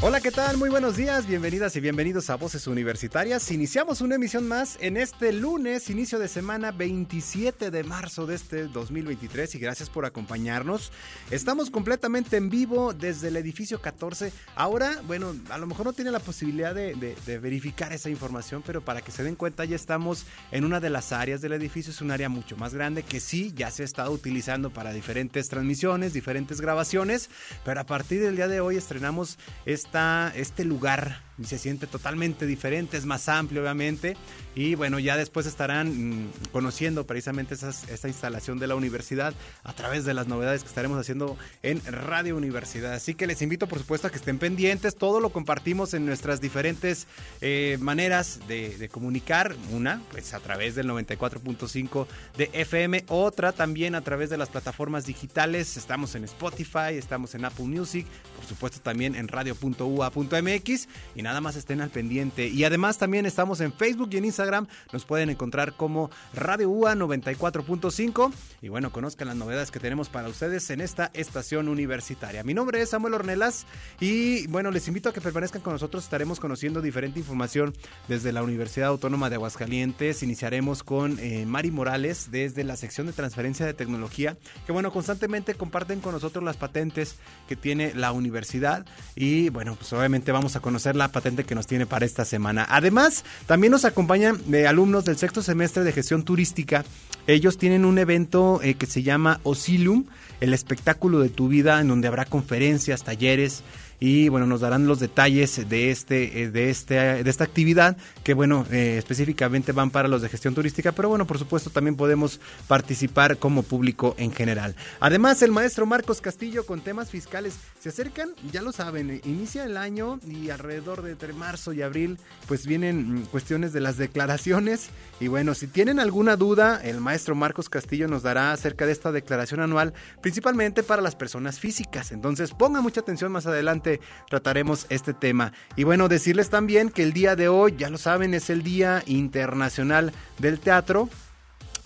[0.00, 0.56] Hola, ¿qué tal?
[0.58, 3.50] Muy buenos días, bienvenidas y bienvenidos a Voces Universitarias.
[3.50, 8.68] Iniciamos una emisión más en este lunes, inicio de semana 27 de marzo de este
[8.68, 10.92] 2023 y gracias por acompañarnos.
[11.32, 14.32] Estamos completamente en vivo desde el edificio 14.
[14.54, 19.00] Ahora, bueno, a lo mejor no tiene la posibilidad de, verificar esa información, pero para
[19.00, 22.12] que se den cuenta ya estamos en una de las áreas del edificio, es un
[22.12, 26.60] área mucho más grande que sí, ya se ha estado utilizando para diferentes transmisiones, diferentes
[26.60, 27.30] grabaciones,
[27.64, 29.87] pero a partir del día de hoy estrenamos este
[30.34, 34.16] este lugar se siente totalmente diferente, es más amplio obviamente.
[34.54, 40.04] Y bueno, ya después estarán mm, conociendo precisamente esta instalación de la universidad a través
[40.04, 42.92] de las novedades que estaremos haciendo en Radio Universidad.
[42.92, 46.40] Así que les invito por supuesto a que estén pendientes, todo lo compartimos en nuestras
[46.40, 47.06] diferentes
[47.40, 54.00] eh, maneras de, comunicar, una pues a través del 94.5 de FM, otra también a
[54.00, 59.14] través de las plataformas digitales, estamos en Spotify, estamos en Apple Music, por supuesto también
[59.14, 60.88] en radio.ua.mx
[61.28, 62.48] nada más estén al pendiente.
[62.48, 64.66] Y además también estamos en Facebook y en Instagram.
[64.94, 68.32] Nos pueden encontrar como Radio UA 94.5.
[68.62, 72.42] Y bueno, conozcan las novedades que tenemos para ustedes en esta estación universitaria.
[72.44, 73.66] Mi nombre es Samuel Ornelas
[74.00, 76.04] y bueno, les invito a que permanezcan con nosotros.
[76.04, 77.74] Estaremos conociendo diferente información
[78.08, 80.22] desde la Universidad Autónoma de Aguascalientes.
[80.22, 85.52] Iniciaremos con eh, Mari Morales desde la sección de transferencia de tecnología, que bueno, constantemente
[85.52, 88.86] comparten con nosotros las patentes que tiene la universidad.
[89.14, 92.66] Y bueno, pues obviamente vamos a conocer la patente que nos tiene para esta semana.
[92.68, 96.84] Además, también nos acompañan eh, alumnos del sexto semestre de gestión turística.
[97.26, 100.04] Ellos tienen un evento eh, que se llama Oscilum,
[100.40, 103.62] el espectáculo de tu vida, en donde habrá conferencias, talleres
[104.00, 108.34] y bueno, nos darán los detalles de este, eh, de este, de esta actividad que
[108.34, 112.40] bueno, eh, específicamente van para los de gestión turística, pero bueno, por supuesto también podemos
[112.66, 114.76] participar como público en general.
[115.00, 119.64] Además, el maestro Marcos Castillo con temas fiscales se acercan, ya lo saben, eh, inicia
[119.64, 123.96] el año y alrededor de entre marzo y abril pues vienen mm, cuestiones de las
[123.96, 128.92] declaraciones y bueno, si tienen alguna duda, el maestro Marcos Castillo nos dará acerca de
[128.92, 132.12] esta declaración anual, principalmente para las personas físicas.
[132.12, 133.87] Entonces, ponga mucha atención más adelante
[134.28, 135.52] trataremos este tema.
[135.76, 139.02] Y bueno, decirles también que el día de hoy, ya lo saben, es el Día
[139.06, 141.08] Internacional del Teatro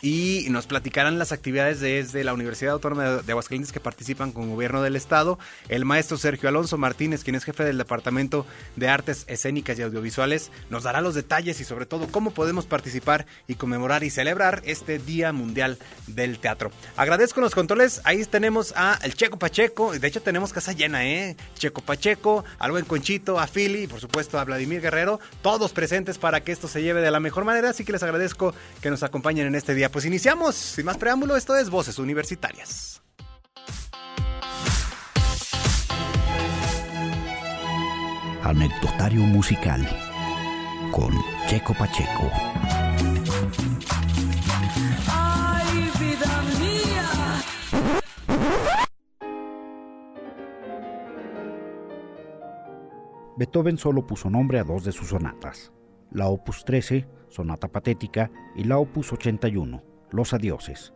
[0.03, 4.83] y nos platicarán las actividades desde la Universidad Autónoma de Aguascalientes que participan con gobierno
[4.83, 9.79] del estado, el maestro Sergio Alonso Martínez, quien es jefe del Departamento de Artes Escénicas
[9.79, 14.11] y Audiovisuales, nos dará los detalles y sobre todo cómo podemos participar y conmemorar y
[14.11, 16.73] celebrar este Día Mundial del Teatro.
[16.97, 21.37] Agradezco los controles, ahí tenemos a el Checo Pacheco, de hecho tenemos casa llena, ¿eh?
[21.55, 26.19] Checo Pacheco, algo en Conchito, a Philly y por supuesto a Vladimir Guerrero, todos presentes
[26.19, 29.05] para que esto se lleve de la mejor manera, así que les agradezco que nos
[29.05, 30.57] acompañen en este día pues iniciamos.
[30.57, 33.03] Sin más preámbulo, esto es Voces Universitarias.
[38.43, 39.89] Anecdotario musical
[40.91, 41.15] con
[41.47, 42.29] Checo Pacheco.
[45.09, 47.43] Ay, vida mía.
[53.37, 55.73] Beethoven solo puso nombre a dos de sus sonatas,
[56.13, 60.93] la Opus 13, sonata patética, y la Opus 81, los adioses.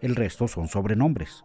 [0.00, 1.44] El resto son sobrenombres.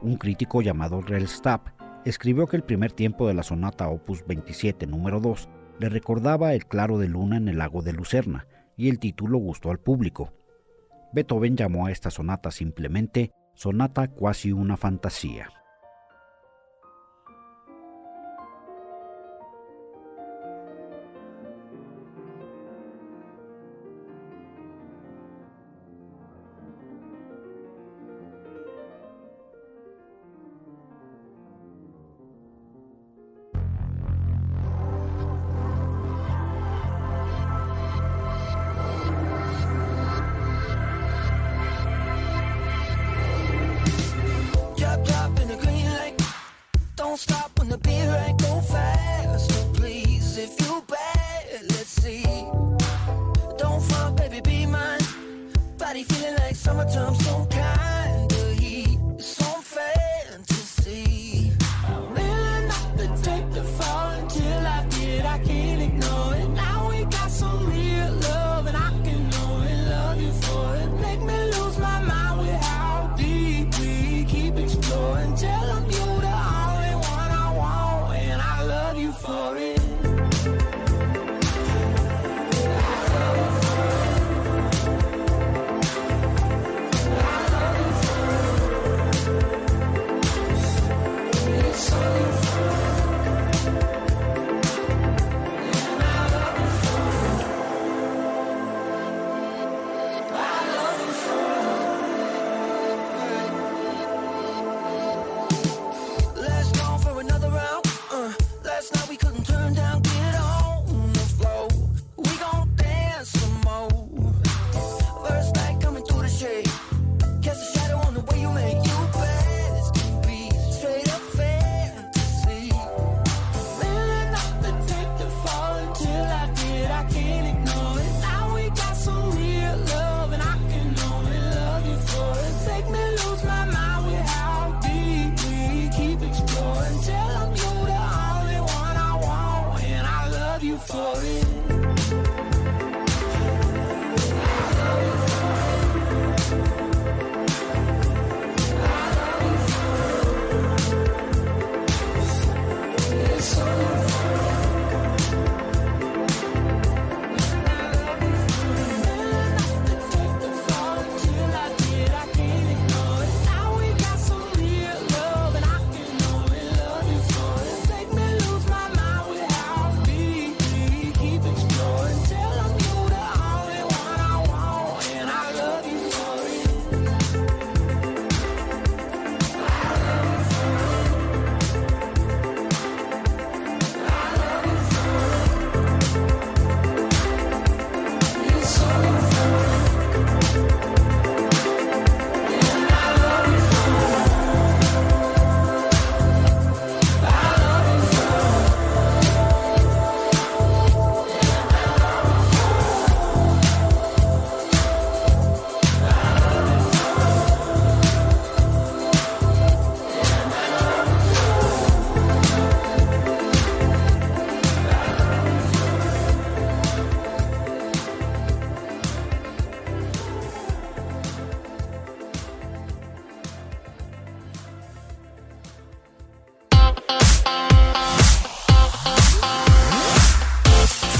[0.00, 1.72] Un crítico llamado Rellstab
[2.04, 5.48] escribió que el primer tiempo de la sonata opus 27 número 2
[5.80, 8.46] le recordaba el claro de luna en el lago de Lucerna
[8.76, 10.32] y el título gustó al público.
[11.12, 15.48] Beethoven llamó a esta sonata simplemente sonata cuasi una fantasía.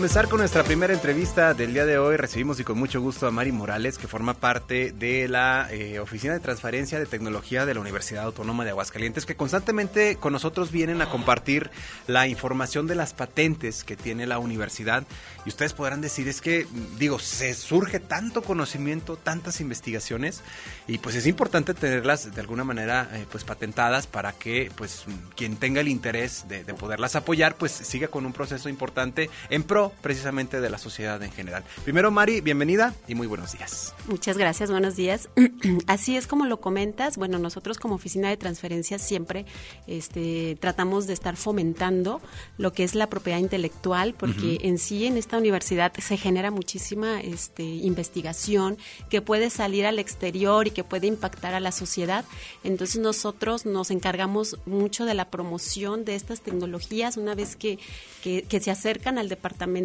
[0.00, 2.16] Comenzar con nuestra primera entrevista del día de hoy.
[2.16, 6.32] Recibimos y con mucho gusto a Mari Morales, que forma parte de la eh, Oficina
[6.32, 11.02] de Transferencia de Tecnología de la Universidad Autónoma de Aguascalientes, que constantemente con nosotros vienen
[11.02, 11.70] a compartir
[12.06, 15.04] la información de las patentes que tiene la universidad.
[15.44, 16.66] Y ustedes podrán decir, es que,
[16.98, 20.40] digo, se surge tanto conocimiento, tantas investigaciones,
[20.88, 25.04] y pues es importante tenerlas de alguna manera eh, pues patentadas para que pues
[25.36, 29.62] quien tenga el interés de, de poderlas apoyar, pues siga con un proceso importante en
[29.62, 31.64] pro precisamente de la sociedad en general.
[31.84, 33.94] Primero, Mari, bienvenida y muy buenos días.
[34.06, 35.28] Muchas gracias, buenos días.
[35.86, 39.46] Así es como lo comentas, bueno, nosotros como oficina de transferencias siempre
[39.86, 42.20] este, tratamos de estar fomentando
[42.58, 47.20] lo que es la propiedad intelectual, porque en sí en esta universidad se genera muchísima
[47.20, 52.24] este, investigación que puede salir al exterior y que puede impactar a la sociedad.
[52.64, 57.78] Entonces nosotros nos encargamos mucho de la promoción de estas tecnologías una vez que,
[58.22, 59.79] que, que se acercan al departamento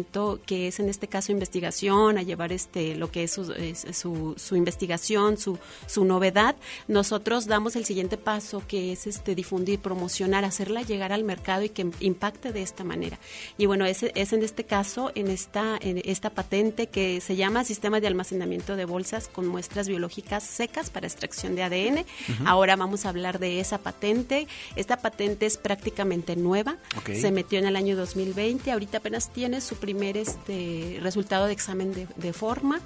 [0.46, 5.38] que es en este caso investigación, a llevar este lo que es su, su, investigación,
[5.38, 6.56] su, su novedad,
[6.88, 11.68] nosotros damos el siguiente paso que es este difundir, promocionar, hacerla llegar al mercado y
[11.68, 13.18] que impacte de esta manera.
[13.58, 17.64] Y bueno, es, es en este caso, en esta, en esta patente que se llama
[17.64, 22.04] Sistema de Almacenamiento de Bolsas con muestras biológicas secas para extracción de ADN.
[22.44, 24.46] Ahora vamos a hablar de esa patente.
[24.76, 26.76] Esta patente es prácticamente nueva.
[27.04, 28.70] Se metió en el año 2020.
[28.70, 32.80] Ahorita apenas tiene su primer este, resultado de examen de, forma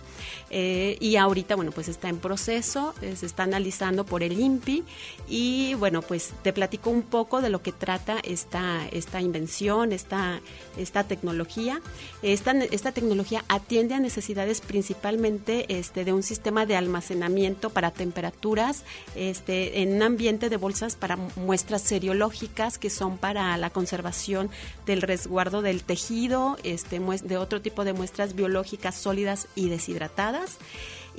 [0.50, 4.84] eh, y ahorita, bueno, pues está en proceso, eh, se está analizando por el INPI
[5.26, 10.42] y bueno, pues te platico un poco de lo que trata esta, esta invención, esta,
[10.76, 11.80] esta tecnología.
[12.22, 18.84] Esta, esta tecnología atiende a necesidades principalmente este, de un sistema de almacenamiento para temperaturas
[19.14, 24.50] este, en un ambiente de bolsas para muestras seriológicas que son para la conservación
[24.84, 30.58] del resguardo del tejido este, de otro tipo de muestras biológicas sólidas y deshidratadas.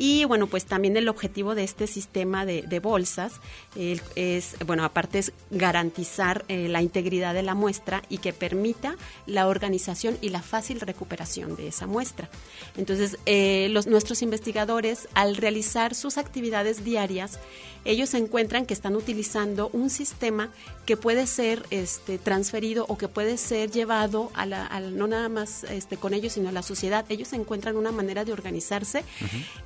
[0.04, 3.34] Y bueno, pues también el objetivo de este sistema de, bolsas
[3.76, 8.96] es, bueno, aparte es garantizar eh, la integridad de la muestra y que permita
[9.28, 12.32] la organización y la fácil recuperación de esa muestra.
[12.78, 17.38] Entonces, eh, los, nuestros investigadores, al realizar sus actividades diarias,
[17.86, 20.50] ellos encuentran que están utilizando un sistema
[20.86, 25.64] que puede ser este, transferido o que puede ser llevado a la, no nada más
[25.64, 27.06] este, con ellos, sino a la sociedad.
[27.10, 29.04] Ellos encuentran una manera de organizarse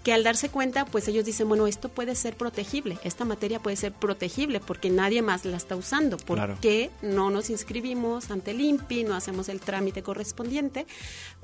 [0.03, 3.77] que al darse cuenta, pues ellos dicen, bueno, esto puede ser protegible, esta materia puede
[3.77, 6.17] ser protegible porque nadie más la está usando.
[6.17, 10.88] ¿Por qué no nos inscribimos ante el INPI, no hacemos el trámite correspondiente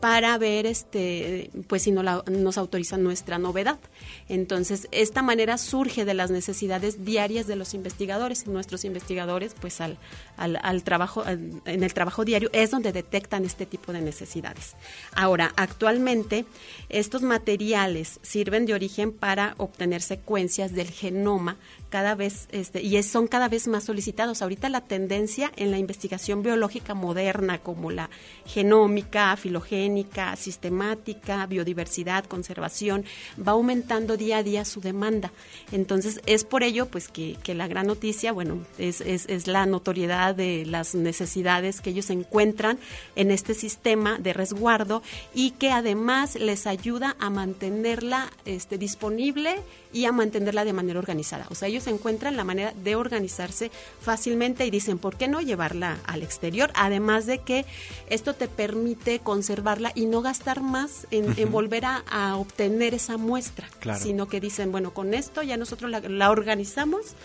[0.02, 3.80] para ver este, pues si no nos autorizan nuestra novedad?
[4.28, 8.48] Entonces, esta manera surge de las necesidades diarias de los investigadores.
[8.48, 9.98] Nuestros investigadores, pues al,
[10.38, 14.76] al, trabajo, en el trabajo diario, es donde detectan este tipo de necesidades.
[15.14, 16.46] Ahora, actualmente,
[16.90, 21.58] estos materiales sirven de origen para obtener secuencias del genoma
[21.92, 24.42] cada vez este, y son cada vez más solicitados.
[24.42, 28.10] Ahorita la tendencia en la investigación biológica moderna como la
[28.46, 33.04] genómica, filogénica, sistemática, biodiversidad, conservación,
[33.38, 35.34] va aumentando día a día su demanda.
[35.74, 40.66] Entonces es por ello pues que, la gran noticia, bueno, es, es, la notoriedad de
[40.66, 42.80] las necesidades que ellos encuentran
[43.18, 49.58] en este sistema de resguardo y que además les ayuda a mantenerla este, disponible
[49.92, 51.46] y a mantenerla de manera organizada.
[51.50, 55.98] O sea, ellos encuentran la manera de organizarse fácilmente y dicen, ¿por qué no llevarla
[56.06, 56.72] al exterior?
[56.76, 57.66] Además de que
[58.10, 64.28] esto te permite conservarla y no gastar más en, volver a, obtener esa muestra, sino
[64.28, 67.16] que dicen, bueno, con esto ya nosotros la, organizamos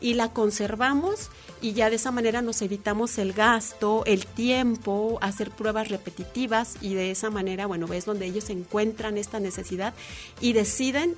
[0.00, 1.30] y la conservamos
[1.60, 6.94] y ya de esa manera nos evitamos el gasto, el tiempo, hacer pruebas repetitivas y
[6.94, 9.94] de esa manera, bueno, es donde ellos encuentran esta necesidad
[10.40, 11.16] y deciden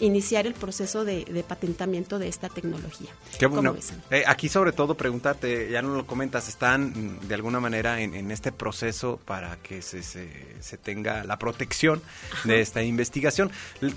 [0.00, 3.10] iniciar el proceso de, patentamiento de esta tecnología.
[3.38, 3.76] Qué bueno.
[4.10, 8.30] Eh, aquí sobre todo preguntarte, ya no lo comentas, están mm, de alguna manera en,
[8.30, 12.02] este proceso para que se, se, tenga la protección
[12.44, 13.50] de esta investigación.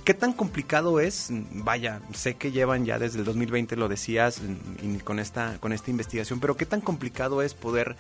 [0.03, 1.31] ¿Qué tan complicado es?
[1.31, 5.73] Mm, vaya, sé que llevan ya desde el 2020, lo decías, mm, con esta, con
[5.73, 7.95] esta investigación, pero ¿qué tan complicado es poder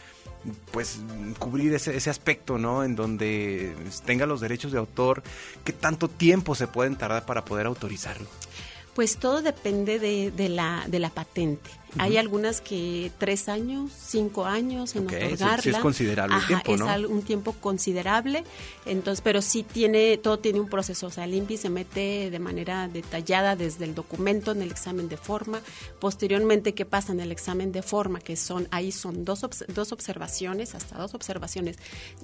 [0.71, 0.99] pues
[1.39, 2.83] cubrir ese, ese aspecto, ¿no?
[2.83, 3.73] En donde
[4.05, 5.23] tenga los derechos de autor,
[5.63, 8.27] ¿qué tanto tiempo se pueden tardar para poder autorizarlo?
[8.97, 11.69] Pues todo depende de, la, de la patente.
[11.99, 15.61] Hay algunas que tres años, cinco años en Ok, sí- otorgarla.
[15.63, 18.43] sí es considerable el Ajá, tiempo, es un tiempo considerable.
[18.85, 21.07] Entonces, pero sí tiene, todo tiene un proceso.
[21.07, 25.07] O sea, el INPI se mete de manera detallada desde el documento en el examen
[25.09, 25.61] de forma.
[25.99, 28.19] Posteriormente, ¿qué pasa en el examen de forma?
[28.19, 31.77] Que son, ahí son dos, dos observaciones, hasta dos observaciones.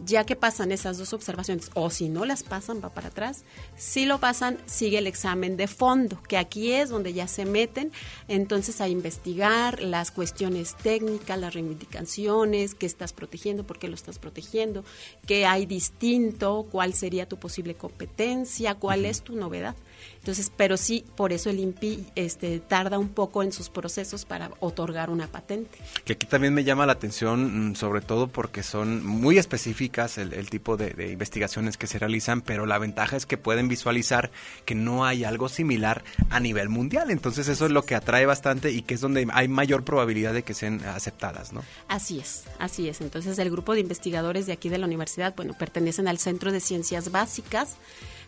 [0.06, 3.44] Ya que pasan esas dos observaciones, o si no las pasan, va para atrás.
[3.78, 7.92] Si lo pasan, sigue el examen de fondo, que aquí es donde ya se meten
[8.28, 14.20] entonces a investigar las cuestiones técnicas, las reivindicaciones, qué estás protegiendo, por qué lo estás
[14.20, 14.84] protegiendo,
[15.26, 19.76] qué hay distinto, cuál sería tu posible competencia, cuál es tu novedad.
[20.20, 24.52] Entonces, pero sí, por eso el INPI este, tarda un poco en sus procesos para
[24.62, 25.78] otorgar una patente.
[26.06, 30.34] Que aquí también me llama la atención, mm, sobre todo porque son muy específicas el,
[30.34, 34.32] el tipo de, de investigaciones que se realizan, pero la ventaja es que pueden visualizar
[34.66, 37.12] que no hay algo similar a nivel mundial.
[37.12, 40.44] Entonces eso es lo que atrae bastante y que es donde hay mayor probabilidad de
[40.44, 41.64] que sean aceptadas, ¿no?
[41.88, 43.02] Así es, así es.
[43.02, 46.60] Entonces el grupo de investigadores de aquí de la universidad, bueno, pertenecen al Centro de
[46.60, 47.76] Ciencias Básicas,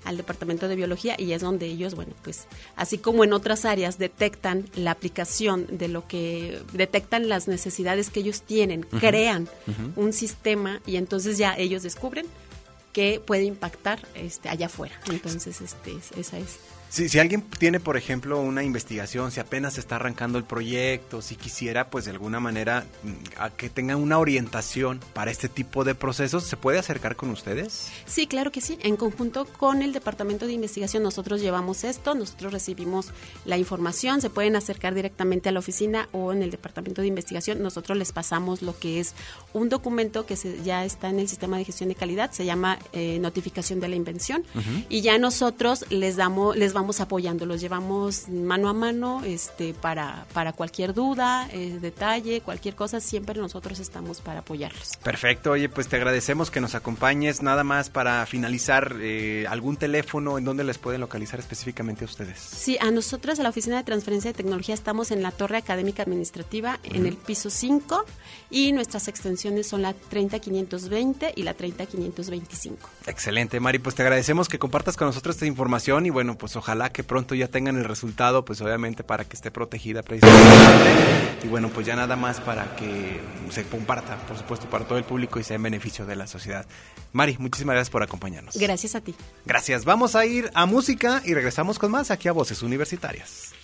[0.05, 2.45] al Departamento de Biología y es donde ellos, bueno, pues
[2.75, 8.21] así como en otras áreas detectan la aplicación de lo que detectan las necesidades que
[8.21, 9.47] ellos tienen, crean
[9.95, 12.25] un sistema y entonces ya ellos descubren
[12.93, 14.95] que puede impactar este allá afuera.
[15.09, 16.57] Entonces, este es- esa es
[16.95, 21.35] Si, si alguien tiene, por ejemplo, una investigación, si apenas está arrancando el proyecto, si
[21.35, 25.93] quisiera, pues de alguna manera, mm, a que tenga una orientación para este tipo de
[25.93, 27.89] procesos, ¿se puede acercar con ustedes?
[28.05, 28.79] Sí, claro que sí.
[28.81, 33.07] En conjunto con el Departamento de Investigación nosotros llevamos esto, nosotros recibimos
[33.43, 37.61] la información, se pueden acercar directamente a la oficina o en el Departamento de Investigación.
[37.61, 39.15] Nosotros les pasamos lo que es
[39.51, 42.79] un documento que se- ya está en el sistema de gestión de calidad, se llama
[42.93, 44.45] eh, notificación de la invención
[44.87, 50.25] y ya nosotros les damos, les vamos apoyando, los llevamos mano a mano, este, para
[50.33, 54.97] para cualquier duda, eh, detalle, cualquier cosa, siempre nosotros estamos para apoyarlos.
[55.01, 57.41] Perfecto, oye, pues te agradecemos que nos acompañes.
[57.41, 62.39] Nada más para finalizar, eh, algún teléfono en donde les pueden localizar específicamente a ustedes.
[62.39, 66.03] Sí, a nosotros, a la Oficina de Transferencia de Tecnología, estamos en la Torre Académica
[66.03, 68.05] Administrativa, en el piso 5,
[68.49, 72.89] y nuestras extensiones son la 30520 y la 30525.
[73.07, 76.64] Excelente, Mari, pues te agradecemos que compartas con nosotros esta información y bueno, pues ojalá
[76.91, 81.39] que pronto ya tengan el resultado, pues obviamente para que esté protegida precisamente.
[81.43, 83.19] Y bueno, pues ya nada más para que
[83.51, 86.65] se comparta, por supuesto, para todo el público y sea en beneficio de la sociedad.
[87.13, 88.57] Mari, muchísimas gracias por acompañarnos.
[88.57, 89.15] Gracias a ti.
[89.45, 93.54] Gracias, vamos a ir a música y regresamos con más aquí a Voces Universitarias.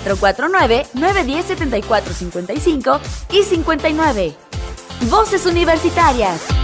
[0.00, 4.34] 449-910-7455 y 59.
[5.10, 6.55] Voces Universitarias.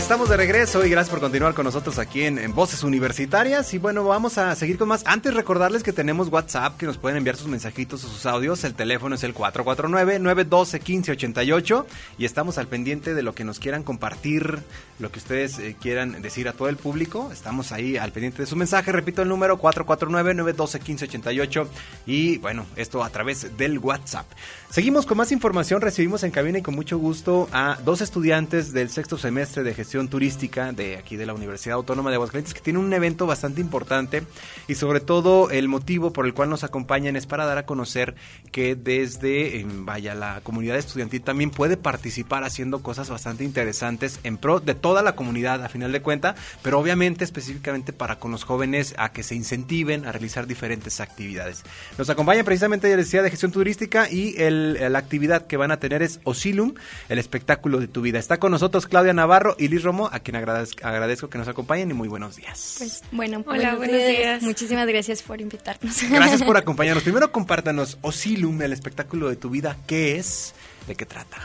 [0.00, 3.74] Estamos de regreso y gracias por continuar con nosotros aquí en, Voces Universitarias.
[3.74, 5.04] Y bueno, vamos a seguir con más.
[5.06, 8.64] Antes recordarles que tenemos WhatsApp, que nos pueden enviar sus mensajitos o sus audios.
[8.64, 11.84] El teléfono es el 449-912-1588
[12.16, 14.60] y estamos al pendiente de lo que nos quieran compartir,
[14.98, 17.28] lo que ustedes eh, quieran decir a todo el público.
[17.30, 18.92] Estamos ahí al pendiente de su mensaje.
[18.92, 21.66] Repito el número 449-912-1588
[22.06, 24.24] y bueno, esto a través del WhatsApp.
[24.70, 25.82] Seguimos con más información.
[25.82, 29.89] Recibimos en cabina y con mucho gusto a dos estudiantes del sexto semestre de gestión
[29.90, 34.22] turística de aquí de la Universidad Autónoma de Aguascalientes que tiene un evento bastante importante
[34.68, 38.14] y sobre todo el motivo por el cual nos acompañan es para dar a conocer
[38.52, 44.60] que desde vaya la comunidad estudiantil también puede participar haciendo cosas bastante interesantes en pro
[44.60, 48.94] de toda la comunidad a final de cuenta, pero obviamente específicamente para con los jóvenes
[48.96, 51.64] a que se incentiven a realizar diferentes actividades.
[51.98, 56.02] Nos acompaña precisamente la Universidad de Gestión Turística y la actividad que van a tener
[56.02, 56.74] es Oscilum,
[57.08, 58.18] el espectáculo de tu vida.
[58.18, 61.94] Está con nosotros Claudia Navarro y Liz Romo, a quien agradezco, que nos acompañen y
[61.94, 62.76] muy buenos días.
[62.78, 64.42] Pues bueno, Hola, buenos, días.
[64.42, 66.02] Muchísimas gracias por invitarnos.
[66.10, 67.04] Gracias por acompañarnos.
[67.04, 70.54] Primero compártanos Oscilum, el espectáculo de tu vida, ¿qué es?
[70.86, 71.38] ¿De qué trata?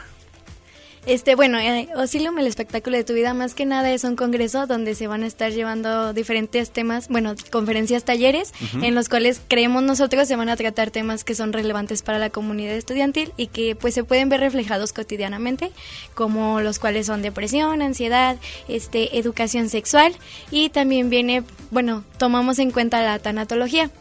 [1.06, 4.66] Este, bueno, eh, Oscilum, el espectáculo de tu vida, más que nada es un congreso
[4.66, 9.84] donde se van a estar llevando diferentes temas, bueno, conferencias, talleres, en los cuales creemos
[9.84, 13.76] nosotros se van a tratar temas que son relevantes para la comunidad estudiantil y que
[13.76, 15.72] pues se pueden ver reflejados cotidianamente,
[16.16, 18.38] como los cuales son depresión, ansiedad,
[18.68, 20.16] este, educación sexual
[20.50, 23.92] y también viene, bueno, tomamos en cuenta la tanatología,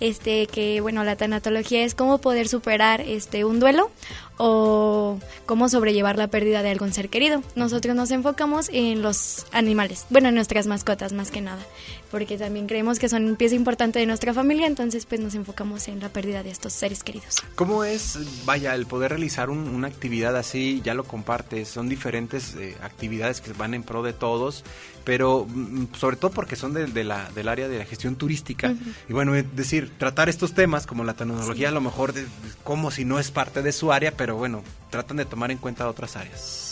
[0.00, 3.92] este, que bueno, la tanatología es cómo poder superar este un duelo
[4.36, 7.42] o cómo sobrellevar la pérdida de algún ser querido.
[7.54, 11.64] Nosotros nos enfocamos en los animales, bueno, en nuestras mascotas más que nada,
[12.10, 16.00] porque también creemos que son pieza importante de nuestra familia, entonces pues nos enfocamos en
[16.00, 17.36] la pérdida de estos seres queridos.
[17.54, 20.80] ¿Cómo es, vaya, el poder realizar una actividad así?
[20.84, 24.64] Ya lo compartes, son diferentes eh, actividades que van en pro de todos,
[25.04, 28.74] pero mm, sobre todo porque son de, la, del área de la gestión turística.
[29.08, 32.26] Y bueno, es decir, tratar estos temas como la tecnología, a lo mejor de,
[32.62, 35.88] como si no es parte de su área, pero bueno, tratan de tomar en cuenta
[35.88, 36.64] otras áreas.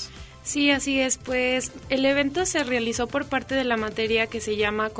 [0.44, 1.18] Sí, así es.
[1.18, 4.90] Pues el evento se realizó por parte de la materia que se llama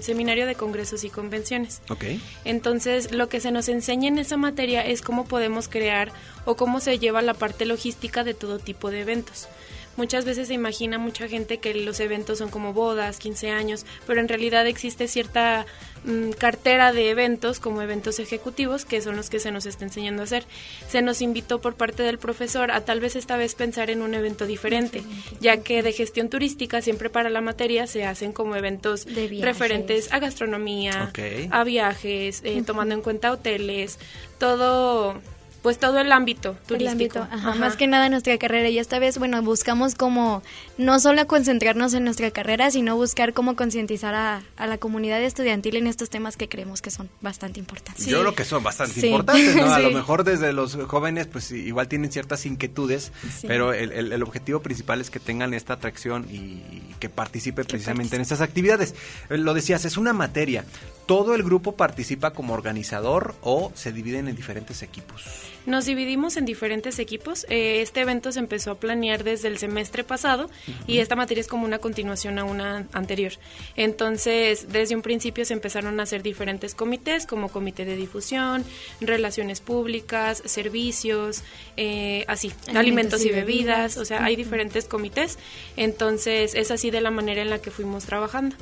[0.00, 1.82] Seminario de Congresos y Convenciones.
[1.90, 2.04] Ok.
[2.44, 6.12] Entonces, lo que se nos enseña en esa materia es cómo podemos crear
[6.46, 9.48] o cómo se lleva la parte logística de todo tipo de eventos.
[9.96, 14.20] Muchas veces se imagina mucha gente que los eventos son como bodas, 15 años, pero
[14.20, 15.66] en realidad existe cierta
[16.04, 20.22] mm, cartera de eventos como eventos ejecutivos que son los que se nos está enseñando
[20.22, 20.44] a hacer.
[20.88, 24.14] Se nos invitó por parte del profesor a tal vez esta vez pensar en un
[24.14, 25.02] evento diferente,
[25.40, 29.06] ya que de gestión turística siempre para la materia se hacen como eventos
[29.40, 31.10] referentes a gastronomía,
[31.50, 33.98] a viajes, eh, tomando en cuenta hoteles,
[34.38, 35.20] todo
[35.66, 37.26] pues todo el ámbito turístico.
[37.58, 40.44] Más que nada nuestra carrera y esta vez, bueno, buscamos como
[40.78, 45.88] no solo concentrarnos en nuestra carrera, sino buscar cómo concientizar a, la comunidad estudiantil en
[45.88, 48.06] estos temas que creemos que son bastante importantes.
[48.06, 49.74] Yo creo que son bastante importantes, ¿no?
[49.74, 53.10] A lo mejor desde los jóvenes, pues igual tienen ciertas inquietudes,
[53.44, 56.62] pero el, objetivo principal es que tengan esta atracción y,
[57.00, 58.94] que participen precisamente en estas actividades.
[59.30, 60.64] Eh, lo decías, es una materia.
[61.06, 65.22] ¿Todo el grupo participa como organizador o se dividen en diferentes equipos?
[65.64, 67.46] Nos dividimos en diferentes equipos.
[67.48, 70.50] Eh, este evento se empezó a planear desde el semestre pasado
[70.88, 73.32] y esta materia es como una continuación a una anterior.
[73.76, 78.64] Entonces, desde un principio se empezaron a hacer diferentes comités, como comité de difusión,
[79.00, 81.44] relaciones públicas, servicios,
[81.76, 83.96] eh, así, alimentos, y, bebidas.
[83.96, 85.38] O sea, hay diferentes comités.
[85.76, 88.56] Entonces, es así de la manera en la que fuimos trabajando.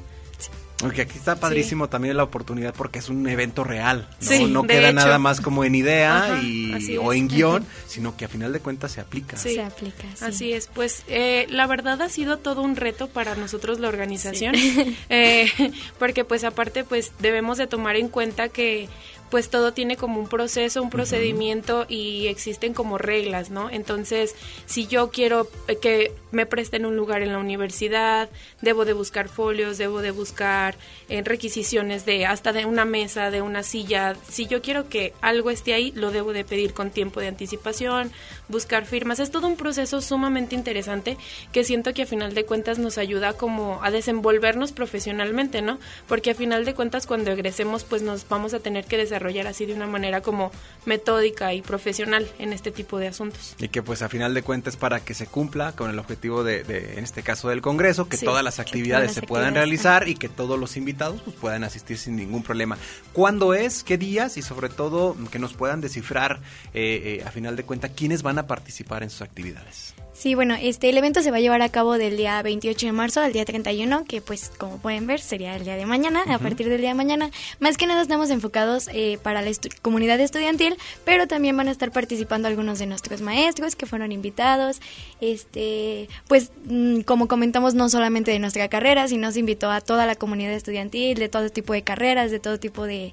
[0.78, 4.92] Porque aquí está padrísimo también la oportunidad porque es un evento real, no, no queda
[4.92, 8.92] nada más como en idea y, o en guion, sino que a final de cuentas
[8.92, 9.36] se aplica.
[9.36, 10.06] Se aplica.
[10.20, 14.54] Así es, pues eh, la verdad ha sido todo un reto para nosotros la organización,
[15.08, 15.48] eh,
[15.98, 18.88] porque pues aparte pues debemos de tomar en cuenta que
[19.34, 23.68] pues todo tiene como un proceso, un procedimiento y existen como reglas, ¿no?
[23.68, 25.48] Entonces, si yo quiero
[25.82, 30.24] que me presten un lugar en la universidad, debo de buscar folios, debo de buscar
[30.24, 30.76] buscar
[31.08, 34.14] eh, requisiciones de hasta de una mesa, de una silla.
[34.28, 38.12] Si yo quiero que algo esté ahí, lo debo de pedir con tiempo de anticipación,
[38.48, 39.18] buscar firmas.
[39.18, 41.18] Es todo un proceso sumamente interesante
[41.52, 45.80] que siento que a final de cuentas nos ayuda como a desenvolvernos profesionalmente, ¿no?
[46.06, 49.66] Porque a final de cuentas cuando egresemos pues nos vamos a tener que desarrollar así
[49.66, 50.50] de una manera como
[50.84, 53.54] metódica y profesional en este tipo de asuntos.
[53.58, 56.60] Y que pues a final de cuentas para que se cumpla con el objetivo de,
[56.96, 60.58] en este caso del Congreso, que todas las actividades se puedan realizar y que todos
[60.58, 62.76] los invitados pues puedan asistir sin ningún problema.
[63.12, 63.82] ¿Cuándo es?
[63.82, 64.36] ¿Qué días?
[64.36, 66.40] Y sobre todo que nos puedan descifrar
[66.74, 69.93] eh, eh, a final de cuentas quiénes van a participar en sus actividades.
[70.14, 72.92] Sí, bueno, este el evento se va a llevar a cabo del día 28 de
[72.92, 76.38] marzo al día 31, que pues como pueden ver sería el día de mañana, a
[76.38, 77.30] partir del día de mañana.
[77.58, 79.50] Más que nada estamos enfocados eh, para la
[79.82, 84.80] comunidad estudiantil, pero también van a estar participando algunos de nuestros maestros que fueron invitados.
[85.20, 90.06] Este, pues mm, como comentamos no solamente de nuestra carrera, sino se invitó a toda
[90.06, 93.12] la comunidad estudiantil, de todo tipo de carreras, de todo tipo de,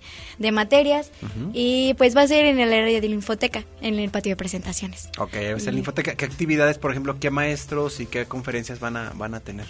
[0.51, 1.11] materias.
[1.53, 4.35] Y pues va a ser en el área de la infoteca, en el patio de
[4.35, 5.09] presentaciones.
[5.17, 6.15] Ok, es la infoteca.
[6.15, 9.67] ¿Qué actividades, por ejemplo, qué maestros y qué conferencias van a, van a tener?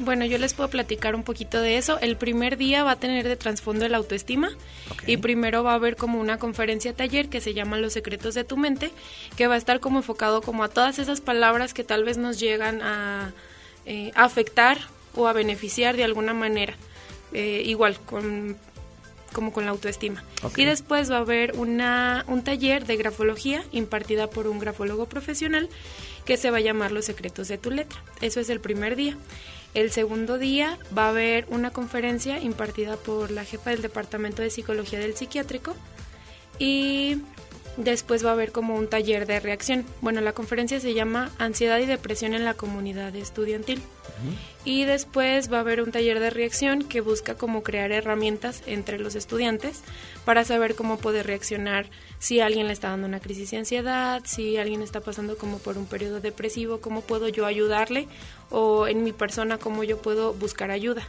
[0.00, 1.98] Bueno, yo les puedo platicar un poquito de eso.
[2.00, 4.50] El primer día va a tener de trasfondo la autoestima
[5.06, 8.44] y primero va a haber como una conferencia taller que se llama Los secretos de
[8.44, 8.92] tu mente,
[9.36, 12.40] que va a estar como enfocado como a todas esas palabras que tal vez nos
[12.40, 13.32] llegan a,
[13.84, 14.78] eh, afectar
[15.14, 16.74] o a beneficiar de alguna manera.
[17.32, 18.56] Eh, igual con
[19.32, 20.24] como con la autoestima.
[20.56, 25.68] Y después va a haber una, un taller de grafología impartida por un grafólogo profesional
[26.24, 28.02] que se va a llamar Los secretos de tu letra.
[28.20, 29.16] Eso es el primer día.
[29.74, 34.50] El segundo día va a haber una conferencia impartida por la jefa del Departamento de
[34.50, 35.76] Psicología del Psiquiátrico
[36.58, 37.18] y
[37.80, 39.84] después va a haber como un taller de reacción.
[40.00, 43.82] Bueno, la conferencia se llama Ansiedad y Depresión en la Comunidad Estudiantil.
[44.66, 48.98] Y después va a haber un taller de reacción que busca como crear herramientas entre
[48.98, 49.80] los estudiantes
[50.26, 51.86] para saber cómo poder reaccionar
[52.18, 55.78] si alguien le está dando una crisis de ansiedad, si alguien está pasando como por
[55.78, 58.08] un periodo depresivo, cómo puedo yo ayudarle
[58.50, 61.08] o en mi persona cómo yo puedo buscar ayuda.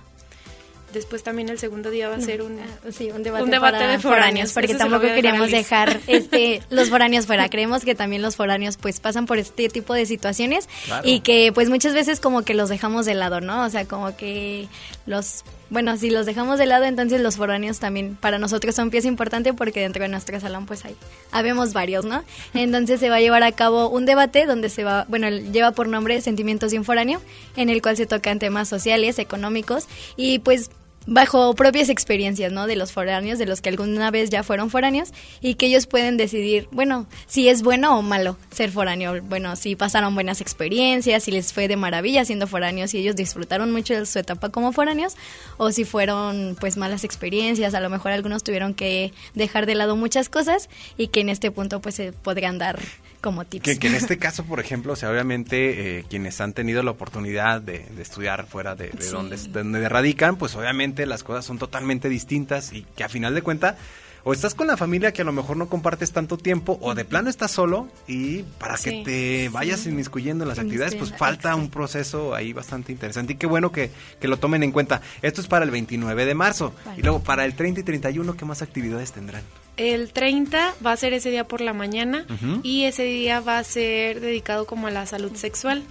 [0.93, 4.75] Después también el segundo día va a ser un, ah, un debate, de foráneos, porque
[4.75, 7.49] tampoco queríamos dejar este los foráneos fuera.
[7.49, 10.67] Creemos que también los foráneos pues pasan por este tipo de situaciones
[11.03, 13.65] y que pues muchas veces como que los dejamos de lado, ¿no?
[13.65, 14.67] O sea, como que
[15.05, 19.07] los bueno, si los dejamos de lado, entonces los foráneos también para nosotros son pieza
[19.07, 20.97] importante porque dentro de nuestro salón pues hay,
[21.31, 22.25] habemos varios, ¿no?
[22.53, 25.87] Entonces se va a llevar a cabo un debate donde se va, bueno, lleva por
[25.87, 27.21] nombre Sentimientos de un foráneo,
[27.55, 30.71] en el cual se tocan temas sociales, económicos y pues
[31.07, 32.67] bajo propias experiencias, ¿no?
[32.67, 35.09] De los foráneos, de los que alguna vez ya fueron foráneos
[35.41, 39.75] y que ellos pueden decidir, bueno, si es bueno o malo ser foráneo, bueno, si
[39.75, 44.05] pasaron buenas experiencias, si les fue de maravilla siendo foráneos y ellos disfrutaron mucho de
[44.05, 45.15] su etapa como foráneos
[45.57, 49.95] o si fueron pues malas experiencias, a lo mejor algunos tuvieron que dejar de lado
[49.95, 52.79] muchas cosas y que en este punto pues se podrían dar
[53.21, 53.79] como tips.
[53.79, 57.61] Que, en este caso, por ejemplo, o sea, obviamente eh, quienes han tenido la oportunidad
[57.61, 62.73] de, estudiar fuera de, donde, de donde radican, pues obviamente las cosas son totalmente distintas
[62.73, 63.75] y que a final de cuentas
[64.23, 67.05] o estás con la familia que a lo mejor no compartes tanto tiempo o de
[67.05, 71.69] plano estás solo y para que te vayas inmiscuyendo en las actividades pues falta un
[71.69, 75.01] proceso ahí bastante interesante y qué bueno que, lo tomen en cuenta.
[75.21, 78.45] Esto es para el 29 de marzo y luego para el 30 y 31 ¿qué
[78.45, 79.43] más actividades tendrán?
[79.81, 82.27] El 30 va a ser ese día por la mañana
[82.61, 85.81] y ese día va a ser dedicado como a la salud sexual.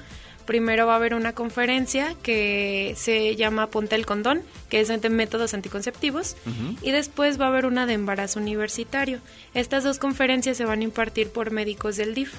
[0.46, 5.11] Primero va a haber una conferencia que se llama Ponte el Condón, que es de
[5.11, 6.37] métodos anticonceptivos,
[6.83, 9.18] y después va a haber una de embarazo universitario.
[9.55, 12.33] Estas dos conferencias se van a impartir por médicos del DIF.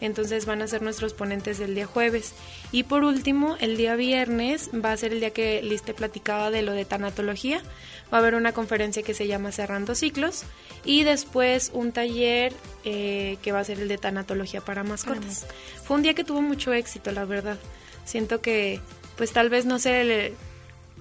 [0.00, 2.34] Entonces van a ser nuestros ponentes del día jueves.
[2.72, 6.62] Y por último, el día viernes va a ser el día que Liste platicaba de
[6.62, 7.62] lo de tanatología.
[8.12, 10.44] Va a haber una conferencia que se llama Cerrando Ciclos
[10.84, 12.52] y después un taller
[12.84, 15.46] eh, que va a ser el de tanatología para mascotas.
[15.84, 17.58] Fue un día que tuvo mucho éxito, la verdad.
[18.04, 18.80] Siento que,
[19.16, 20.32] pues tal vez no sé,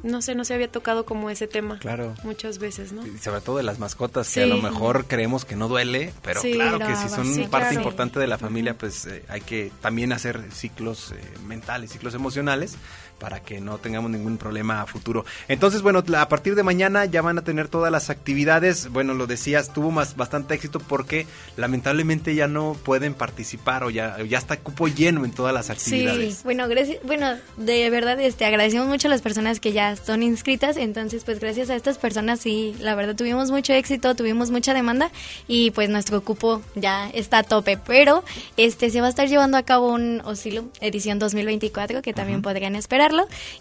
[0.04, 1.80] no sé, no se había tocado como ese tema.
[1.80, 2.16] Claro.
[2.24, 3.06] Muchas veces, ¿no?
[3.06, 6.42] Y sobre todo de las mascotas, que a lo mejor creemos que no duele, pero
[6.42, 10.44] claro que si son parte importante de la familia, pues eh, hay que también hacer
[10.52, 12.78] ciclos eh, mentales, ciclos emocionales
[13.20, 15.26] para que no tengamos ningún problema a futuro.
[15.48, 18.90] Entonces, bueno, a partir de mañana ya van a tener todas las actividades.
[18.90, 24.22] Bueno, lo decías, tuvo más bastante éxito porque lamentablemente ya no pueden participar o ya,
[24.24, 26.38] ya está cupo lleno en todas las actividades.
[26.38, 30.22] Sí, bueno, gracias, bueno, de verdad este agradecemos mucho a las personas que ya son
[30.22, 34.74] inscritas, entonces pues gracias a estas personas sí, la verdad tuvimos mucho éxito, tuvimos mucha
[34.74, 35.12] demanda
[35.48, 38.24] y pues nuestro cupo ya está a tope, pero
[38.58, 42.76] este se va a estar llevando a cabo un Osilo edición 2024 que también podrían
[42.76, 43.08] esperar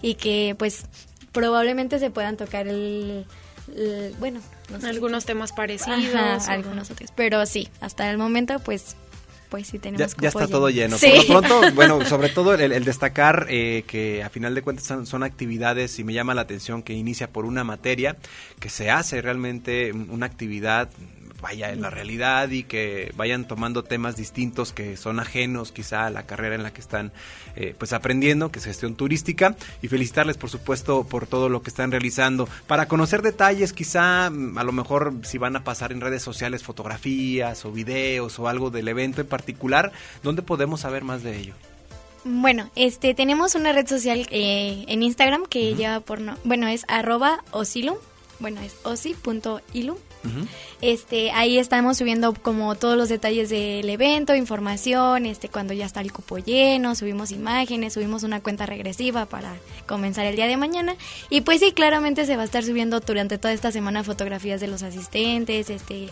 [0.03, 0.87] y que pues
[1.33, 3.27] probablemente se puedan tocar el,
[4.19, 4.41] bueno,
[4.85, 8.97] algunos temas parecidos, algunos otros, pero sí, hasta el momento pues
[9.49, 10.97] pues sí tenemos ya, está todo lleno.
[10.99, 15.23] Por lo pronto, bueno, sobre todo el, destacar eh, que a final de cuentas son,
[15.23, 18.17] actividades y me llama la atención que inicia por una materia
[18.61, 20.89] que se hace realmente una actividad
[21.41, 26.11] vaya en la realidad y que vayan tomando temas distintos que son ajenos quizá a
[26.11, 27.13] la carrera en la que están
[27.57, 31.71] eh, pues aprendiendo, que es gestión turística y felicitarles por supuesto por todo lo que
[31.71, 32.49] están realizando.
[32.67, 36.63] Para conocer detalles quizá mm, a lo mejor si van a pasar en redes sociales
[36.63, 41.55] fotografías o videos o algo del evento en particular, ¿dónde podemos saber más de ello?
[42.25, 46.85] Bueno, este tenemos una red social eh, en Instagram que lleva por no, bueno es
[46.89, 47.97] arroba osilum,
[48.41, 49.97] bueno es osi.ilum
[50.81, 56.01] este, ahí estamos subiendo como todos los detalles del evento, información, este, cuando ya está
[56.01, 60.97] el cupo lleno, subimos imágenes, subimos una cuenta regresiva para comenzar el día de mañana.
[61.31, 64.69] Y pues sí, claramente se va a estar subiendo durante toda esta semana fotografías de
[64.69, 66.09] los asistentes, este,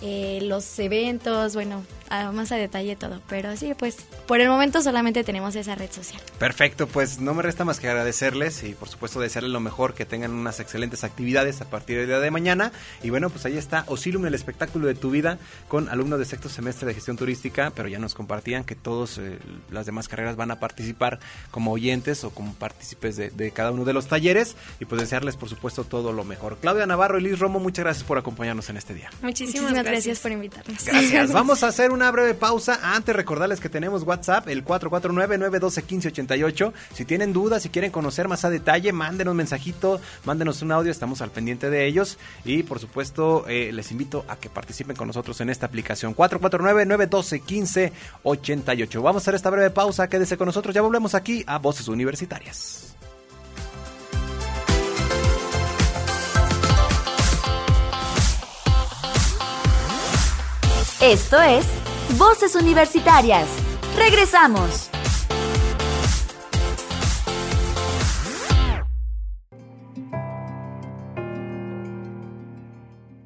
[0.00, 1.84] eh, los eventos, bueno,
[2.32, 3.20] más a detalle todo.
[3.28, 6.20] Pero sí, pues por el momento solamente tenemos esa red social.
[6.38, 10.04] Perfecto, pues no me resta más que agradecerles y por supuesto desearles lo mejor, que
[10.04, 12.72] tengan unas excelentes actividades a partir del día de mañana.
[13.02, 16.48] Y bueno, pues ahí está Osilum, el espectáculo de tu vida, con alumnos de sexto
[16.48, 19.38] semestre de gestión turística, pero ya nos compartían que todos eh,
[19.70, 21.18] las demás carreras van a participar
[21.50, 25.36] como oyentes o como partícipes de, de, cada uno de los talleres y pues desearles
[25.36, 26.58] por supuesto todo lo mejor.
[26.60, 29.10] Claudia Navarro y Liz Romo, muchas gracias por acompañarnos en este día.
[29.22, 29.87] Muchísimas, gracias.
[29.90, 30.84] Gracias por invitarnos.
[30.84, 31.32] Gracias.
[31.38, 32.80] Vamos a hacer una breve pausa.
[32.82, 36.72] Antes recordarles que tenemos WhatsApp, el 449-912-1588.
[36.94, 40.90] Si tienen dudas, si quieren conocer más a detalle, mándenos un mensajito, mándenos un audio,
[40.90, 42.18] estamos al pendiente de ellos.
[42.44, 46.14] Y por supuesto, eh, les invito a que participen con nosotros en esta aplicación.
[46.14, 49.02] 449-912-1588.
[49.02, 52.87] Vamos a hacer esta breve pausa, quédese con nosotros, ya volvemos aquí a Voces Universitarias.
[61.00, 61.64] Esto es
[62.18, 63.48] Voces Universitarias.
[63.96, 64.90] Regresamos.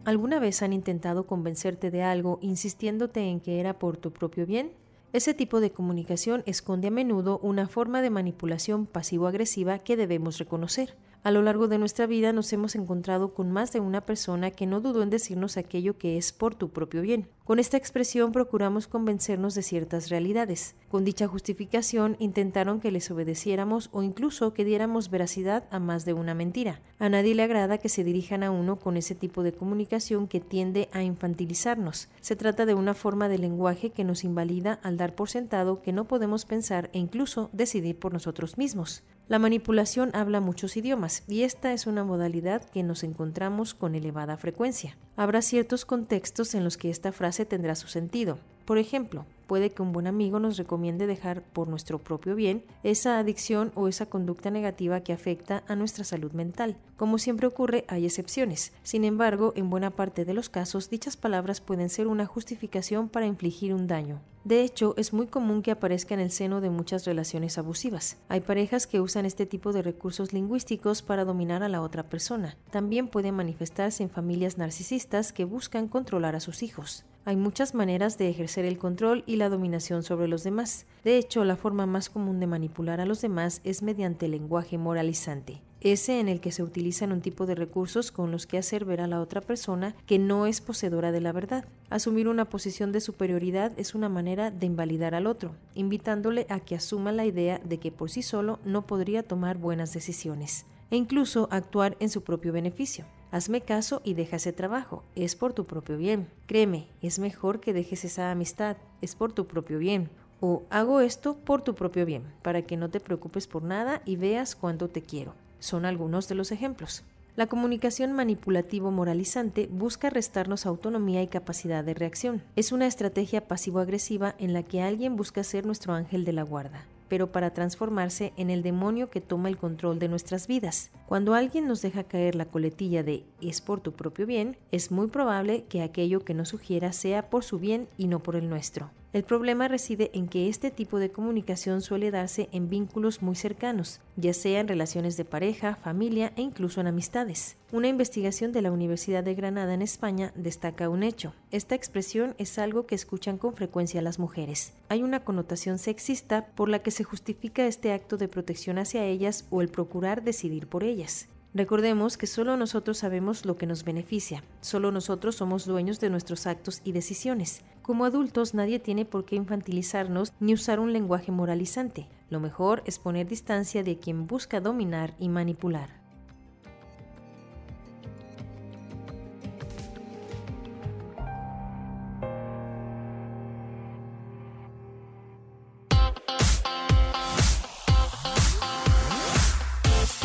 [0.04, 4.72] ¿Alguna vez han intentado convencerte de algo insistiéndote en que era por tu propio bien?
[5.14, 10.94] Ese tipo de comunicación esconde a menudo una forma de manipulación pasivo-agresiva que debemos reconocer.
[11.24, 14.66] A lo largo de nuestra vida nos hemos encontrado con más de una persona que
[14.66, 17.28] no dudó en decirnos aquello que es por tu propio bien.
[17.44, 20.76] Con esta expresión procuramos convencernos de ciertas realidades.
[20.88, 26.12] Con dicha justificación intentaron que les obedeciéramos o incluso que diéramos veracidad a más de
[26.12, 26.80] una mentira.
[27.00, 30.38] A nadie le agrada que se dirijan a uno con ese tipo de comunicación que
[30.38, 32.08] tiende a infantilizarnos.
[32.20, 35.92] Se trata de una forma de lenguaje que nos invalida al dar por sentado que
[35.92, 39.02] no podemos pensar e incluso decidir por nosotros mismos.
[39.28, 44.36] La manipulación habla muchos idiomas y esta es una modalidad que nos encontramos con elevada
[44.36, 44.98] frecuencia.
[45.16, 47.12] Habrá ciertos contextos en los que esta
[47.44, 48.38] tendrá su sentido.
[48.64, 53.18] Por ejemplo, puede que un buen amigo nos recomiende dejar por nuestro propio bien esa
[53.18, 56.76] adicción o esa conducta negativa que afecta a nuestra salud mental.
[56.96, 58.72] Como siempre ocurre, hay excepciones.
[58.82, 63.26] Sin embargo, en buena parte de los casos, dichas palabras pueden ser una justificación para
[63.26, 64.20] infligir un daño.
[64.44, 68.16] De hecho, es muy común que aparezca en el seno de muchas relaciones abusivas.
[68.28, 72.56] Hay parejas que usan este tipo de recursos lingüísticos para dominar a la otra persona.
[72.70, 77.04] También puede manifestarse en familias narcisistas que buscan controlar a sus hijos.
[77.24, 80.86] Hay muchas maneras de ejercer el control y la dominación sobre los demás.
[81.04, 84.78] De hecho, la forma más común de manipular a los demás es mediante el lenguaje
[84.78, 88.84] moralizante ese en el que se utilizan un tipo de recursos con los que hacer
[88.84, 91.64] ver a la otra persona que no es poseedora de la verdad.
[91.90, 96.76] Asumir una posición de superioridad es una manera de invalidar al otro, invitándole a que
[96.76, 101.48] asuma la idea de que por sí solo no podría tomar buenas decisiones e incluso
[101.50, 103.04] actuar en su propio beneficio.
[103.32, 106.28] Hazme caso y deja ese trabajo, es por tu propio bien.
[106.46, 110.10] Créeme, es mejor que dejes esa amistad, es por tu propio bien.
[110.42, 114.16] O hago esto por tu propio bien, para que no te preocupes por nada y
[114.16, 115.32] veas cuánto te quiero.
[115.60, 117.04] Son algunos de los ejemplos.
[117.34, 122.42] La comunicación manipulativo-moralizante busca restarnos autonomía y capacidad de reacción.
[122.54, 126.84] Es una estrategia pasivo-agresiva en la que alguien busca ser nuestro ángel de la guarda
[127.12, 130.90] pero para transformarse en el demonio que toma el control de nuestras vidas.
[131.04, 135.08] Cuando alguien nos deja caer la coletilla de es por tu propio bien, es muy
[135.08, 138.90] probable que aquello que nos sugiera sea por su bien y no por el nuestro.
[139.12, 144.00] El problema reside en que este tipo de comunicación suele darse en vínculos muy cercanos,
[144.16, 147.58] ya sea en relaciones de pareja, familia e incluso en amistades.
[147.72, 151.34] Una investigación de la Universidad de Granada en España destaca un hecho.
[151.50, 154.72] Esta expresión es algo que escuchan con frecuencia las mujeres.
[154.88, 159.46] Hay una connotación sexista por la que se justifica este acto de protección hacia ellas
[159.50, 161.28] o el procurar decidir por ellas.
[161.54, 166.46] Recordemos que solo nosotros sabemos lo que nos beneficia, solo nosotros somos dueños de nuestros
[166.46, 167.62] actos y decisiones.
[167.82, 172.08] Como adultos nadie tiene por qué infantilizarnos ni usar un lenguaje moralizante.
[172.30, 176.01] Lo mejor es poner distancia de quien busca dominar y manipular.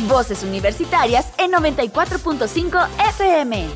[0.08, 3.68] Voces Universitarias en 94.5 FM.